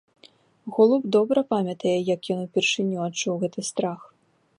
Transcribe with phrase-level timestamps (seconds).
[0.77, 3.99] Голуб добра памятае, як ён упершыню адчуў гэты страх.